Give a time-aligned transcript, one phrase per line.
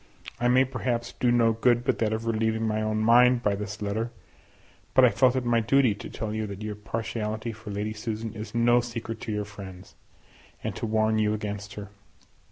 [0.39, 3.83] I may perhaps do no good but that of relieving my own mind by this
[3.83, 4.09] letter,
[4.95, 8.33] but I felt it my duty to tell you that your partiality for Lady Susan
[8.33, 9.93] is no secret to your friends,
[10.63, 11.89] and to warn you against her.